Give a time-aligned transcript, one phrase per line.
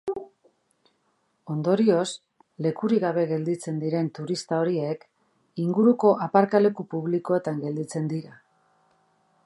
[1.55, 2.07] Ondorioz,
[2.67, 5.05] lekurik gabe gelditzen diren turista horiek
[5.67, 8.37] inguruko aparkaleku publikoetan gelditzen dira.